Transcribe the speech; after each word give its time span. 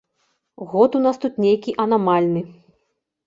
Год 0.69 0.95
у 0.99 1.01
нас 1.03 1.19
тут 1.25 1.37
нейкі 1.45 1.75
анамальны! 1.85 2.41